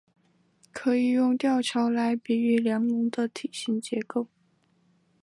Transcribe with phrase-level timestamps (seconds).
[0.71, 4.25] 可以用吊桥来比喻梁龙的体型结构。